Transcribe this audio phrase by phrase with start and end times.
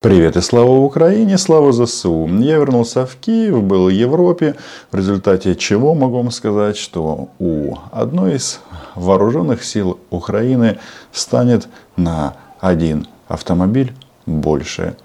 [0.00, 2.28] Привет и слава Украине, слава ЗСУ.
[2.28, 4.54] Я вернулся в Киев, был в Европе,
[4.92, 8.60] в результате чего могу вам сказать, что у одной из
[8.94, 10.78] вооруженных сил Украины
[11.10, 11.66] станет
[11.96, 13.92] на один автомобиль
[14.24, 14.96] больше.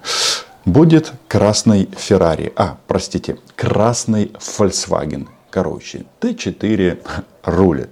[0.64, 5.26] Будет красный Феррари, а, простите, красный Volkswagen.
[5.50, 6.98] Короче, Т4
[7.42, 7.90] рулит.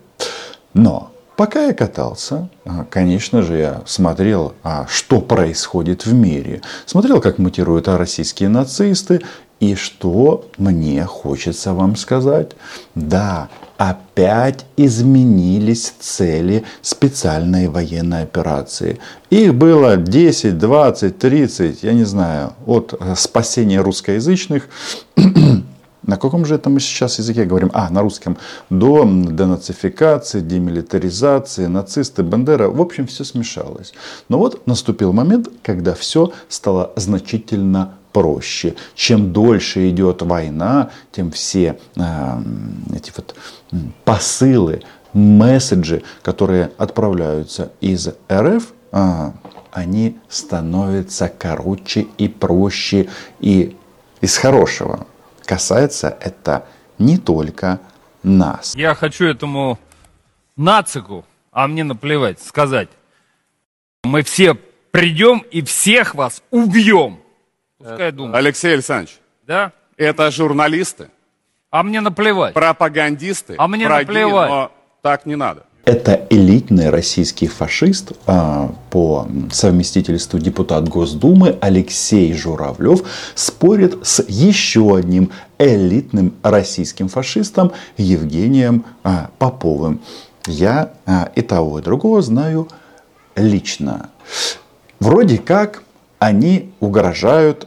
[0.73, 1.12] Но
[1.43, 6.63] Пока я катался, а, конечно же, я смотрел, а, что происходит в мире.
[6.87, 9.23] Смотрел, как мутируют российские нацисты.
[9.59, 12.53] И что мне хочется вам сказать?
[12.95, 19.01] Да, опять изменились цели специальной военной операции.
[19.31, 24.69] Их было 10, 20, 30, я не знаю, от спасения русскоязычных
[26.03, 27.71] На каком же это мы сейчас языке говорим?
[27.75, 28.37] А, на русском.
[28.71, 32.69] До денацификации, демилитаризации, нацисты, Бандера.
[32.69, 33.93] В общем, все смешалось.
[34.29, 38.75] Но вот наступил момент, когда все стало значительно проще.
[38.95, 42.43] Чем дольше идет война, тем все э,
[42.95, 43.35] эти вот
[44.05, 49.31] посылы, месседжи, которые отправляются из РФ, э,
[49.71, 53.09] они становятся короче и проще
[53.41, 53.77] и
[54.21, 55.07] из хорошего
[55.45, 56.67] касается это
[56.99, 57.81] не только
[58.23, 58.75] нас.
[58.75, 59.79] Я хочу этому
[60.57, 62.89] нацику, а мне наплевать, сказать.
[64.05, 64.55] Мы все
[64.91, 67.21] придем и всех вас убьем.
[67.79, 68.37] Пускай думают.
[68.37, 69.73] Алексей Александрович, Да?
[69.97, 71.11] это журналисты,
[71.71, 72.55] А мне наплевать.
[72.55, 74.51] пропагандисты, А мне враги, наплевать.
[74.51, 75.65] но так не надо.
[75.85, 83.03] Это элитный российский фашист а, по совместительству депутат Госдумы Алексей Журавлев
[83.35, 90.01] спорит с еще одним элитным российским фашистом Евгением а, Поповым.
[90.47, 92.69] Я а, и того, и другого знаю
[93.35, 94.11] лично.
[95.01, 95.83] Вроде как
[96.21, 97.67] они угрожают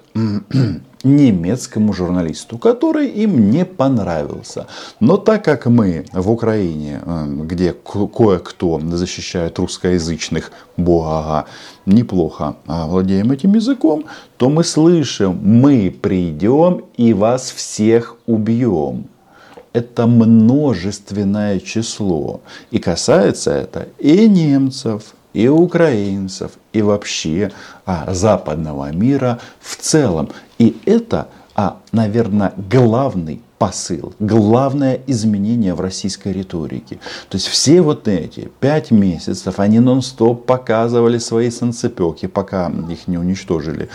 [1.06, 4.68] немецкому журналисту, который им не понравился.
[5.00, 11.46] Но так как мы в Украине, э, где кое-кто защищает русскоязычных бога,
[11.86, 14.06] неплохо а, владеем этим языком,
[14.38, 19.06] то мы слышим, мы придем и вас всех убьем
[19.76, 22.40] это множественное число.
[22.72, 27.52] И касается это и немцев, и украинцев, и вообще
[27.86, 30.30] а, западного мира в целом.
[30.58, 37.00] И это, а, наверное, главный посыл, главное изменение в российской риторике.
[37.30, 43.18] То есть все вот эти пять месяцев они нон-стоп показывали свои санцепеки, пока их не
[43.18, 43.90] уничтожили.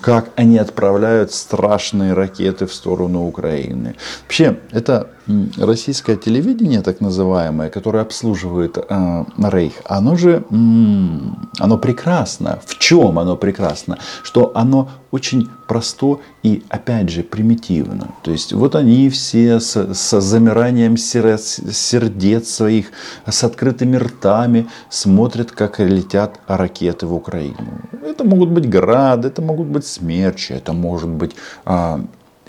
[0.00, 3.96] Как они отправляют страшные ракеты в сторону Украины.
[4.22, 5.10] Вообще, это
[5.56, 12.58] российское телевидение, так называемое, которое обслуживает э, Рейх, оно же, оно прекрасно.
[12.66, 13.98] В чем оно прекрасно?
[14.22, 18.08] Что оно очень просто и, опять же, примитивно.
[18.22, 22.86] То есть, вот они все с, с замиранием сердец своих,
[23.26, 27.80] с открытыми ртами смотрят, как летят ракеты в Украину.
[28.02, 32.00] Это могут быть грады, это могут быть смерчи, это может быть а,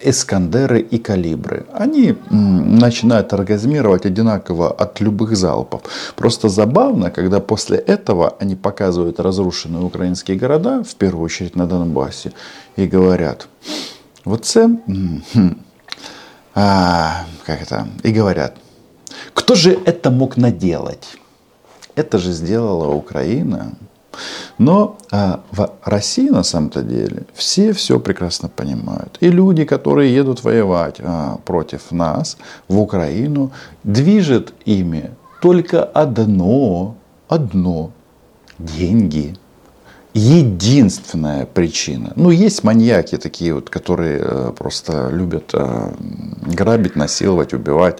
[0.02, 1.66] эскандеры и калибры.
[1.74, 5.82] Они начинают оргазмировать одинаково от любых залпов.
[6.16, 12.32] Просто забавно, когда после этого они показывают разрушенные украинские города, в первую очередь на Донбассе,
[12.76, 13.48] и говорят,
[14.26, 14.70] вот це,
[16.56, 18.56] а, как это, и говорят,
[19.34, 21.18] кто же это мог наделать?
[21.96, 23.74] Это же сделала Украина.
[24.58, 29.18] Но а, в России на самом-то деле все все прекрасно понимают.
[29.20, 32.38] И люди, которые едут воевать а, против нас
[32.70, 33.52] в Украину,
[33.84, 35.12] движет ими
[35.42, 36.96] только одно,
[37.28, 37.92] одно–
[38.60, 39.36] деньги.
[40.18, 42.14] Единственная причина.
[42.16, 45.92] Ну, есть маньяки такие вот, которые э, просто любят э,
[46.56, 48.00] грабить, насиловать, убивать.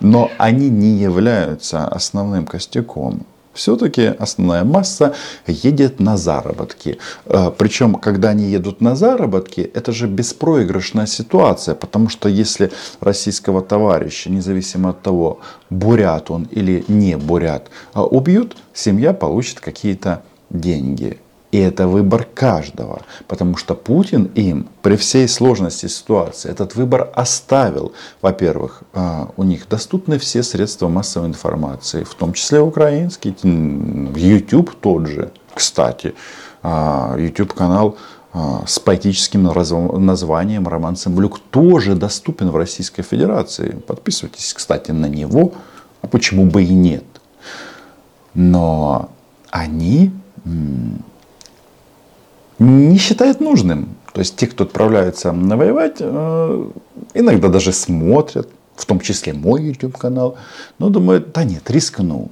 [0.00, 5.14] Но они не являются основным костяком все-таки основная масса
[5.46, 6.98] едет на заработки.
[7.26, 13.62] Э, Причем, когда они едут на заработки, это же беспроигрышная ситуация, потому что если российского
[13.62, 15.38] товарища, независимо от того,
[15.70, 21.18] бурят он или не бурят, а убьют, семья получит какие-то деньги.
[21.52, 27.92] И это выбор каждого, потому что Путин им при всей сложности ситуации этот выбор оставил.
[28.22, 35.06] Во-первых, а, у них доступны все средства массовой информации, в том числе украинский, YouTube тот
[35.06, 36.14] же, кстати.
[36.62, 37.98] А, YouTube канал
[38.32, 39.42] а, с поэтическим
[40.06, 43.72] названием Роман Цымбалюк тоже доступен в Российской Федерации.
[43.86, 45.52] Подписывайтесь, кстати, на него.
[46.00, 47.04] А почему бы и нет?
[48.32, 49.10] Но
[49.50, 50.12] они
[52.62, 53.96] не считает нужным.
[54.12, 56.70] То есть те, кто отправляются навоевать, э,
[57.14, 60.36] иногда даже смотрят, в том числе мой YouTube канал,
[60.78, 62.28] но думают, да нет, рискну.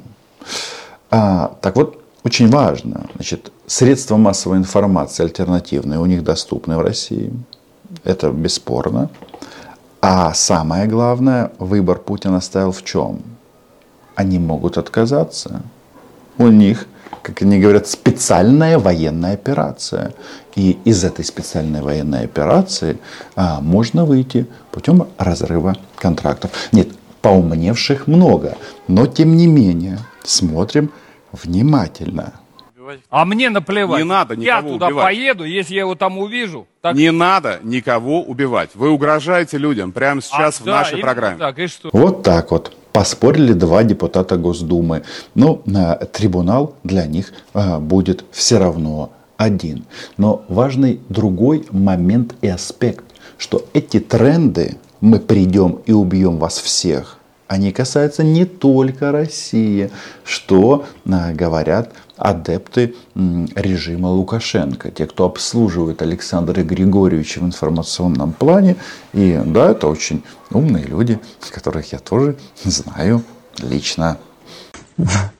[1.10, 7.32] А, так вот, очень важно, значит, средства массовой информации альтернативные у них доступны в России.
[8.04, 9.10] Это бесспорно.
[10.02, 13.20] А самое главное, выбор Путина стоял в чем?
[14.14, 15.62] Они могут отказаться.
[16.40, 16.86] У них,
[17.22, 20.14] как они говорят, специальная военная операция.
[20.56, 22.98] И из этой специальной военной операции
[23.36, 26.50] а, можно выйти путем разрыва контрактов.
[26.72, 26.88] Нет,
[27.20, 28.56] поумневших много,
[28.88, 30.90] но тем не менее смотрим
[31.30, 32.32] внимательно.
[33.10, 33.98] А мне наплевать.
[33.98, 35.04] Не надо Я никого туда убивать.
[35.04, 36.66] поеду, если я его там увижу.
[36.80, 36.96] Так...
[36.96, 38.70] Не надо никого убивать.
[38.74, 41.38] Вы угрожаете людям прямо сейчас А, в да, нашей программе.
[41.38, 41.90] Так, и что?
[41.92, 42.74] Вот так вот.
[42.92, 45.02] Поспорили два депутата Госдумы.
[45.34, 49.84] Но э, трибунал для них э, будет все равно один.
[50.16, 53.04] Но важный другой момент и аспект,
[53.38, 57.16] что эти тренды «мы придем и убьем вас всех»,
[57.50, 59.90] они касаются не только России,
[60.24, 68.76] что э, говорят адепты режима Лукашенко, те, кто обслуживает Александра Григорьевича в информационном плане.
[69.12, 71.18] И да, это очень умные люди,
[71.50, 73.22] которых я тоже знаю
[73.58, 74.18] лично.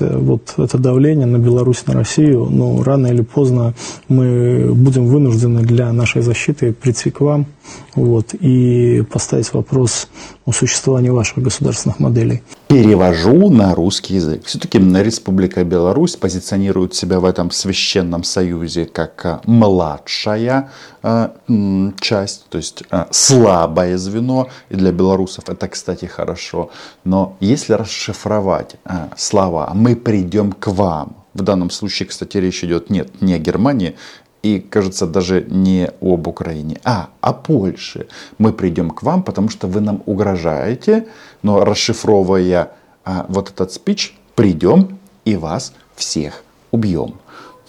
[0.00, 3.74] э, вот это давление на Беларусь, на Россию, но рано или поздно
[4.08, 7.46] мы будем вынуждены для нашей защиты прийти к вам
[7.94, 10.08] вот, и поставить вопрос
[10.46, 12.42] о существовании ваших государственных моделей.
[12.68, 14.44] Перевожу на русский язык.
[14.44, 20.70] Все-таки Республика Беларусь позиционирует себя в этом священном союзе как а, младшая
[21.02, 24.48] м, часть, то есть а, слабое звено.
[24.70, 26.70] И для белорусов это, кстати, хорошо.
[27.04, 28.76] Но если расшифровать
[29.16, 33.96] слова «мы придем к вам», в данном случае, кстати, речь идет нет, не о Германии,
[34.42, 38.08] и, кажется, даже не об Украине, а о Польше.
[38.38, 41.06] Мы придем к вам, потому что вы нам угрожаете,
[41.42, 42.72] но расшифровывая
[43.04, 47.14] а, вот этот спич, придем и вас всех убьем.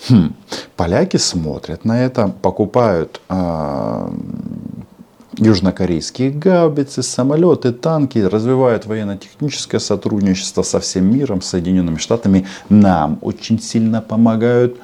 [0.10, 0.36] Хм.
[0.76, 4.12] Поляки смотрят на это, покупают а,
[5.38, 12.48] южнокорейские гаубицы, самолеты, танки, развивают военно-техническое сотрудничество со всем миром, Соединенными Штатами.
[12.70, 14.78] Нам очень сильно помогают,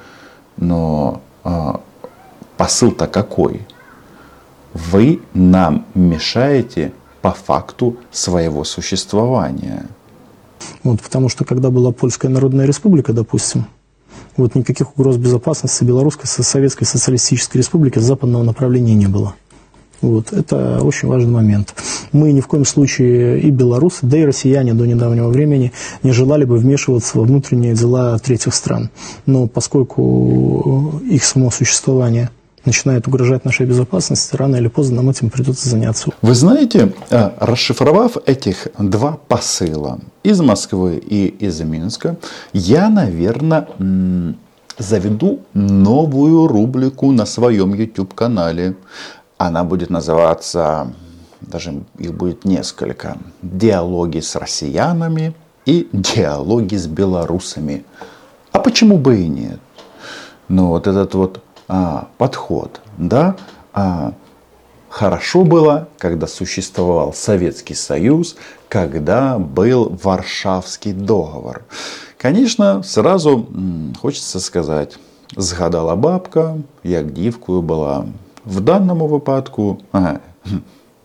[0.58, 1.82] но а,
[2.58, 3.62] посыл-то какой?
[4.74, 9.86] Вы нам мешаете по факту своего существования.
[10.84, 13.66] Вот, потому что когда была Польская Народная Республика, допустим,
[14.38, 19.36] вот никаких угроз безопасности Белорусской со- Советской Социалистической Республики с западного направления не было.
[20.02, 21.76] Вот, это очень важный момент.
[22.12, 25.72] Мы ни в коем случае и белорусы, да и россияне до недавнего времени
[26.04, 28.90] не желали бы вмешиваться во внутренние дела третьих стран.
[29.26, 32.30] Но поскольку их само существование
[32.66, 36.10] начинает угрожать нашей безопасности, рано или поздно нам этим придется заняться.
[36.22, 42.18] Вы знаете, э, расшифровав этих два посыла из Москвы и из Минска,
[42.54, 43.68] я, наверное,
[44.78, 48.76] заведу новую рубрику на своем YouTube-канале.
[49.44, 50.94] Она будет называться,
[51.42, 55.34] даже их будет несколько, «Диалоги с россиянами»
[55.66, 57.84] и «Диалоги с белорусами».
[58.52, 59.60] А почему бы и нет?
[60.48, 63.36] Ну, вот этот вот а, подход, да,
[63.74, 64.14] а,
[64.90, 68.36] хорошо было, когда существовал Советский Союз,
[68.70, 71.64] когда был Варшавский договор.
[72.20, 73.48] Конечно, сразу
[74.00, 75.00] хочется сказать,
[75.36, 78.06] згадала бабка, як дівкою була.
[78.46, 79.78] В даному випадку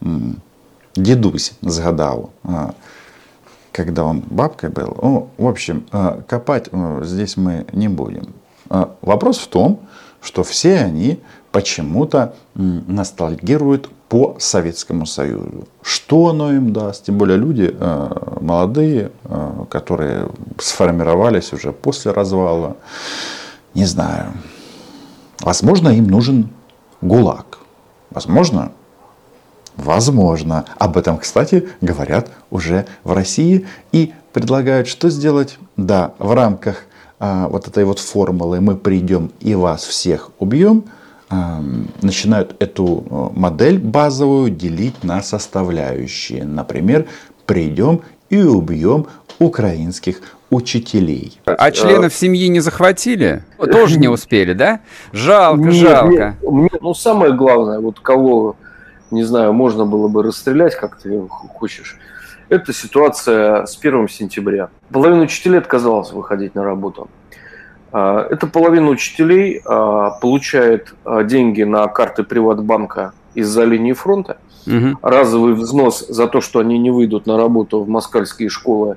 [0.02, 0.36] м,
[0.96, 2.28] дідусь згадав.
[3.72, 4.96] когда он бабкой был.
[5.02, 5.84] Ну, в общем,
[6.26, 8.26] копать э, здесь мы не будем.
[9.02, 9.78] Вопрос в том,
[10.22, 11.18] что все они
[11.52, 15.66] почему-то ностальгируют по Советскому Союзу.
[15.82, 17.04] Что оно им даст?
[17.04, 20.28] Тем более люди э, молодые, э, которые
[20.58, 22.76] сформировались уже после развала.
[23.74, 24.32] Не знаю.
[25.40, 26.48] Возможно, им нужен
[27.00, 27.58] ГУЛАГ.
[28.10, 28.72] Возможно,
[29.76, 30.64] Возможно.
[30.78, 35.58] Об этом, кстати, говорят уже в России и предлагают, что сделать.
[35.76, 36.84] Да, в рамках
[37.18, 40.84] а, вот этой вот формулы «мы придем и вас всех убьем»,
[41.28, 41.62] а,
[42.00, 46.44] начинают эту а, модель базовую делить на составляющие.
[46.44, 47.06] Например,
[47.44, 48.00] «придем
[48.30, 49.06] и убьем
[49.38, 51.40] украинских учителей».
[51.44, 53.42] А членов семьи не захватили?
[53.58, 54.80] Тоже не успели, да?
[55.12, 56.10] Жалко, Нет, жалко.
[56.10, 58.56] нет, мне- ну, самое главное, вот кого,
[59.10, 61.98] не знаю, можно было бы расстрелять, как ты хочешь,
[62.48, 64.68] это ситуация с 1 сентября.
[64.92, 67.08] Половина учителей отказалась выходить на работу.
[67.92, 74.38] А, это половина учителей а, получает а, деньги на карты Приватбанка из-за линии фронта.
[74.66, 74.98] Угу.
[75.02, 78.96] Разовый взнос за то, что они не выйдут на работу в москальские школы,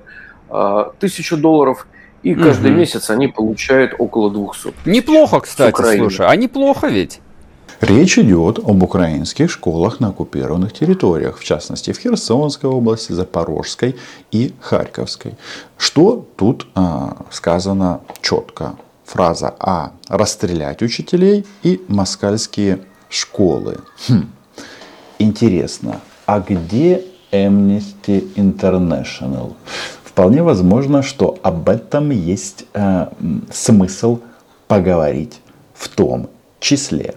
[0.99, 1.87] тысячу долларов.
[2.21, 2.79] И каждый угу.
[2.79, 4.73] месяц они получают около 200.
[4.85, 6.25] Неплохо, кстати, слушай.
[6.27, 7.21] А неплохо ведь?
[7.81, 13.95] Речь идет об украинских школах на оккупированных территориях, в частности в Херсонской области, Запорожской
[14.31, 15.35] и Харьковской.
[15.77, 18.75] Что тут а, сказано четко?
[19.05, 19.93] Фраза А.
[20.09, 22.79] Расстрелять учителей и москальские
[23.09, 23.77] школы.
[24.07, 24.29] Хм.
[25.17, 29.53] Интересно, а где Amnesty International?
[30.09, 33.07] Вполне возможно, что об этом есть э,
[33.51, 34.19] смысл
[34.67, 35.39] поговорить
[35.75, 37.13] в том числе.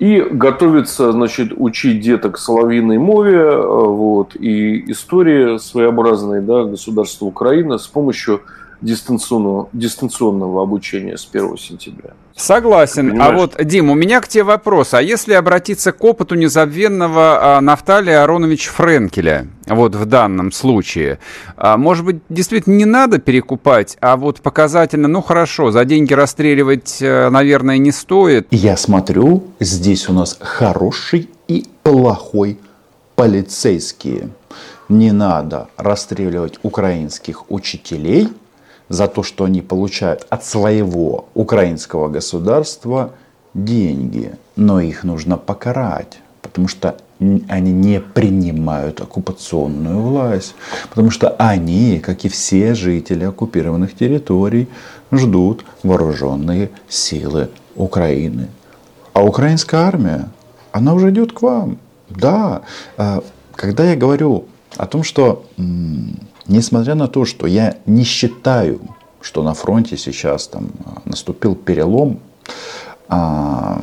[0.00, 7.78] И готовится, значит, учить деток соловьиной мове, э, вот, и истории своеобразной, да, государства Украины
[7.78, 8.40] с помощью
[8.82, 12.10] дистанционного, дистанционного обучения с 1 сентября.
[12.34, 13.08] Согласен.
[13.08, 13.32] А Понимаешь?
[13.32, 14.94] А вот, Дим, у меня к тебе вопрос.
[14.94, 21.18] А если обратиться к опыту незабвенного а, Нафталия Ароновича Френкеля, вот в данном случае,
[21.56, 26.98] а, может быть, действительно не надо перекупать, а вот показательно, ну хорошо, за деньги расстреливать,
[27.00, 28.48] э, наверное, не стоит.
[28.50, 32.58] Я смотрю, здесь у нас хороший и плохой
[33.14, 34.30] полицейские.
[34.88, 38.28] Не надо расстреливать украинских учителей–
[38.92, 43.12] за то, что они получают от своего украинского государства
[43.54, 44.34] деньги.
[44.54, 46.96] Но их нужно покарать, потому что
[47.48, 50.54] они не принимают оккупационную власть.
[50.90, 54.68] Потому что они, как и все жители оккупированных территорий,
[55.10, 58.48] ждут вооруженные силы Украины.
[59.14, 60.28] А украинская армия,
[60.70, 61.78] она уже идет к вам.
[62.10, 62.60] Да,
[62.98, 63.22] а,
[63.54, 64.44] когда я говорю
[64.76, 65.46] о том, что
[66.46, 68.80] Несмотря на то, что я не считаю,
[69.20, 72.20] что на фронте сейчас там а, наступил перелом,
[73.08, 73.80] а,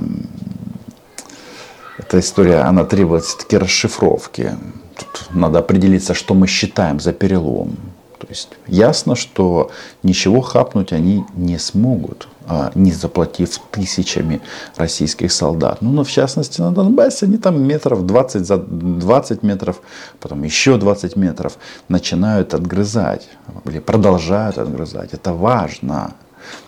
[1.97, 4.57] эта история, она требует все-таки расшифровки.
[4.95, 7.77] Тут надо определиться, что мы считаем за перелом.
[8.19, 9.71] То есть ясно, что
[10.03, 12.27] ничего хапнуть они не смогут.
[12.51, 14.41] А, не заплатив тысячами
[14.75, 15.83] российских солдат.
[15.83, 19.81] Ну, но в частности на Донбассе они там метров 20 за 20 метров,
[20.19, 21.59] потом еще 20 метров
[21.89, 23.29] начинают отгрызать
[23.65, 25.13] или продолжают отгрызать.
[25.13, 26.15] Это важно,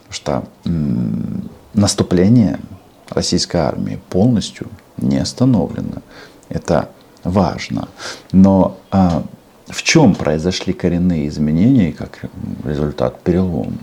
[0.03, 0.43] потому что
[1.73, 2.59] наступление
[3.09, 4.67] российской армии полностью
[4.97, 6.03] не остановлено.
[6.49, 6.89] Это
[7.23, 7.87] важно.
[8.31, 9.23] Но а,
[9.67, 12.25] в чем произошли коренные изменения, как
[12.63, 13.77] результат перелома?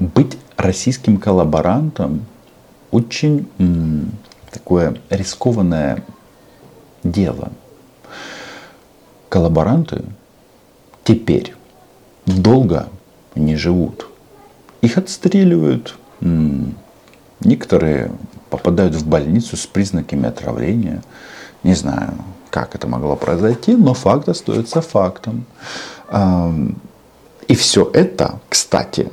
[0.00, 2.24] быть российским коллаборантом
[2.90, 3.46] очень
[4.50, 6.02] такое рискованное
[7.04, 7.52] дело.
[9.28, 10.02] Коллаборанты
[11.04, 11.54] теперь
[12.26, 12.88] долго
[13.36, 14.06] не живут.
[14.80, 15.96] Их отстреливают.
[17.40, 18.10] Некоторые
[18.48, 21.02] попадают в больницу с признаками отравления.
[21.62, 22.14] Не знаю,
[22.50, 25.46] как это могло произойти, но факт остается фактом.
[27.48, 29.08] И все это, кстати,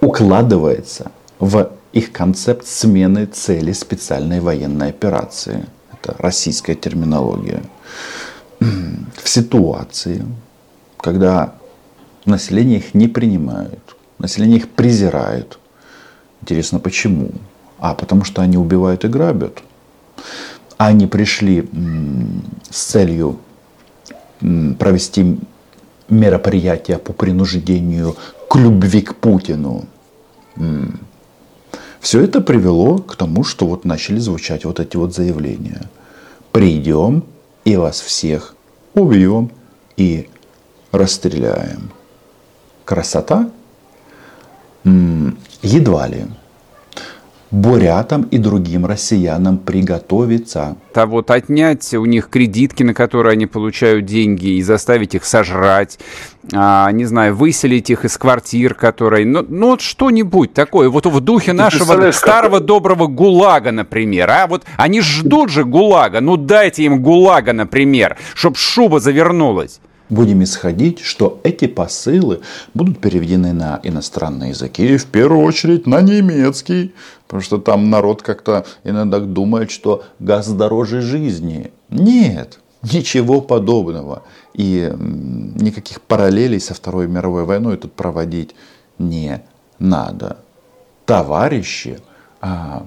[0.00, 5.66] укладывается в их концепт смены цели специальной военной операции.
[5.92, 7.62] Это российская терминология.
[8.60, 10.24] В ситуации,
[10.98, 11.54] когда
[12.24, 13.80] население их не принимает,
[14.18, 15.58] население их презирает.
[16.42, 17.30] Интересно, почему?
[17.78, 19.62] А, потому что они убивают и грабят.
[20.80, 21.68] Они пришли
[22.70, 23.38] с целью
[24.40, 25.38] провести
[26.08, 28.16] мероприятия по принуждению
[28.48, 29.84] к любви к Путину.
[32.00, 35.82] Все это привело к тому, что вот начали звучать вот эти вот заявления.
[36.50, 37.24] Придем
[37.66, 38.54] и вас всех
[38.94, 39.50] убьем
[39.98, 40.30] и
[40.92, 41.90] расстреляем.
[42.86, 43.50] Красота?
[44.84, 46.24] Едва ли
[47.50, 50.76] бурятам и другим россиянам приготовиться.
[50.94, 55.98] А вот отнять у них кредитки, на которые они получают деньги, и заставить их сожрать,
[56.52, 59.26] а, не знаю, выселить их из квартир, которые...
[59.26, 62.66] Ну, ну вот что-нибудь такое, вот в духе нашего старого как...
[62.66, 64.30] доброго ГУЛАГа, например.
[64.30, 69.80] А вот они ждут же ГУЛАГа, ну дайте им ГУЛАГа, например, чтобы шуба завернулась
[70.10, 72.40] будем исходить, что эти посылы
[72.74, 76.92] будут переведены на иностранные языки, в первую очередь на немецкий,
[77.26, 81.72] потому что там народ как-то иногда думает, что газ дороже жизни.
[81.88, 84.24] Нет, ничего подобного.
[84.52, 88.54] И никаких параллелей со Второй мировой войной тут проводить
[88.98, 89.42] не
[89.78, 90.38] надо.
[91.06, 91.98] Товарищи
[92.40, 92.86] а,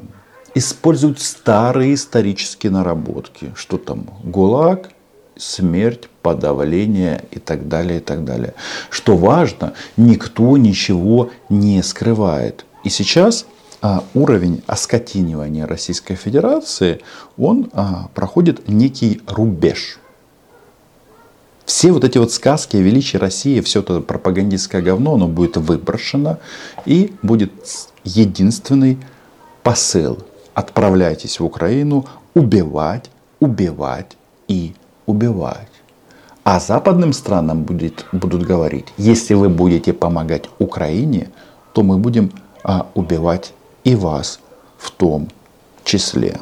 [0.56, 3.52] используют старые исторические наработки.
[3.56, 4.90] Что там, ГУЛАГ
[5.44, 8.54] смерть, подавление и так далее, и так далее.
[8.90, 12.66] Что важно, никто ничего не скрывает.
[12.84, 13.46] И сейчас
[13.82, 17.02] а, уровень оскотинивания Российской Федерации,
[17.38, 20.00] он а, проходит некий рубеж.
[21.66, 26.40] Все вот эти вот сказки о величии России, все это пропагандистское говно, оно будет выброшено
[26.86, 27.52] и будет
[28.04, 28.98] единственный
[29.64, 30.20] посыл.
[30.54, 33.10] Отправляйтесь в Украину убивать,
[33.40, 34.74] убивать и
[35.06, 35.70] убивать.
[36.44, 41.30] А западным странам будет, будут говорить, если вы будете помогать Украине,
[41.74, 42.32] то мы будем
[42.64, 44.40] а, убивать и вас
[44.78, 45.30] в том
[45.84, 46.40] числе.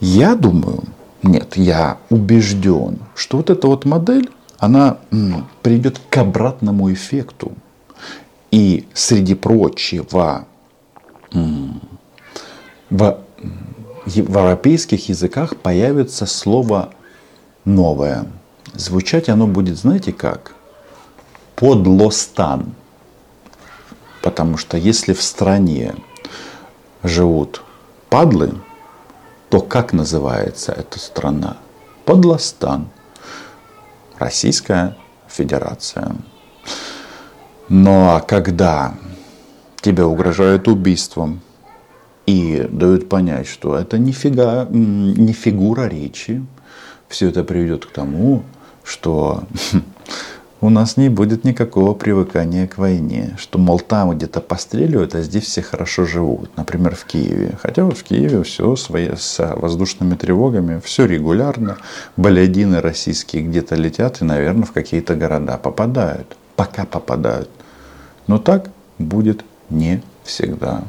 [0.00, 0.84] Я думаю,
[1.22, 7.52] нет, я убежден, что вот эта вот модель, она м, придет к обратному эффекту.
[8.50, 10.46] И среди прочего,
[12.90, 13.18] в
[14.06, 16.90] европейских языках появится слово
[17.68, 18.26] новое.
[18.74, 20.54] Звучать оно будет, знаете как?
[21.54, 22.74] Подлостан.
[24.22, 25.94] Потому что если в стране
[27.02, 27.62] живут
[28.10, 28.54] падлы,
[29.50, 31.56] то как называется эта страна?
[32.04, 32.88] Подлостан.
[34.18, 34.96] Российская
[35.28, 36.16] Федерация.
[37.68, 38.94] Но а когда
[39.80, 41.40] тебе угрожают убийством
[42.26, 46.44] и дают понять, что это нифига, не фигура речи,
[47.08, 48.42] все это приведет к тому,
[48.84, 49.44] что
[50.60, 53.36] у нас не будет никакого привыкания к войне.
[53.38, 56.56] Что, мол, там где-то постреливают, а здесь все хорошо живут.
[56.56, 57.58] Например, в Киеве.
[57.60, 61.78] Хотя вот в Киеве все свои, с воздушными тревогами, все регулярно.
[62.16, 66.36] Балядины российские где-то летят и, наверное, в какие-то города попадают.
[66.56, 67.50] Пока попадают.
[68.26, 70.84] Но так будет не всегда.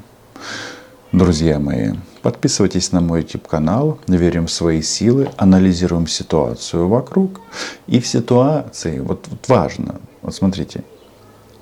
[1.12, 7.42] Друзья мои, Подписывайтесь на мой YouTube канал, верим в свои силы, анализируем ситуацию вокруг.
[7.88, 10.84] И в ситуации, вот, вот важно, вот смотрите,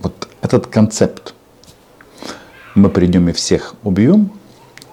[0.02, 1.34] вот этот концепт,
[2.76, 4.32] мы придем и всех убьем,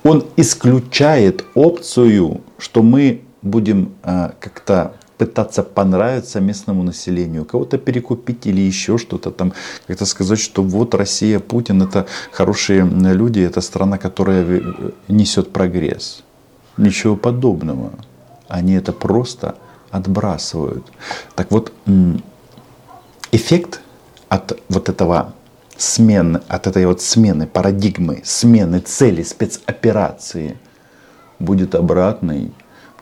[0.05, 8.61] он исключает опцию, что мы будем э, как-то пытаться понравиться местному населению, кого-то перекупить или
[8.61, 9.53] еще что-то там,
[9.87, 14.63] как-то сказать, что вот Россия, Путин это хорошие люди, это страна, которая
[15.09, 16.23] несет прогресс.
[16.77, 17.93] Ничего подобного.
[18.49, 19.55] Они это просто
[19.91, 20.85] отбрасывают.
[21.37, 21.73] Так вот,
[23.31, 23.81] эффект
[24.29, 25.35] от вот этого
[25.77, 30.57] смены, от этой вот смены парадигмы, смены цели спецоперации
[31.39, 32.53] будет обратный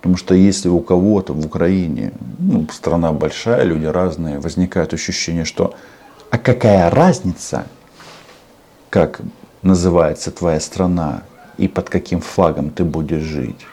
[0.03, 5.77] Потому что если у кого-то в Украине, ну, страна большая, люди разные, возникает ощущение, что
[6.29, 7.67] а какая разница,
[8.91, 9.21] как
[9.63, 11.23] называется твоя страна
[11.57, 13.65] и под каким флагом ты будешь жить,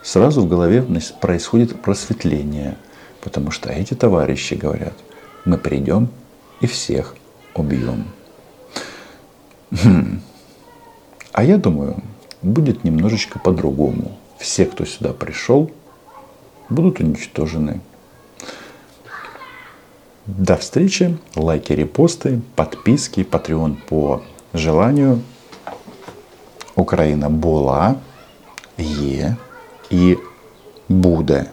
[0.00, 0.86] сразу в голове
[1.20, 2.76] происходит просветление.
[3.20, 4.94] Потому что эти товарищи говорят,
[5.44, 6.08] мы придем
[6.60, 7.16] и всех
[7.54, 8.04] убьем.
[9.72, 10.20] Хм.
[11.32, 11.96] А я думаю,
[12.42, 15.70] будет немножечко по-другому все, кто сюда пришел,
[16.68, 17.80] будут уничтожены.
[20.26, 21.16] До встречи.
[21.36, 24.22] Лайки, репосты, подписки, Patreon по
[24.54, 25.20] желанию.
[26.76, 27.94] Украина була,
[28.78, 29.36] є
[29.90, 30.16] і
[30.88, 31.46] буде.